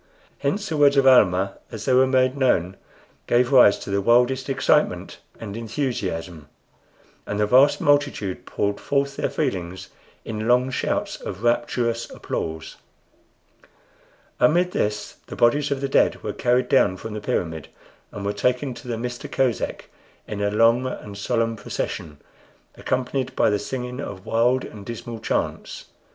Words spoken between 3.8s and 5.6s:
the wildest excitement and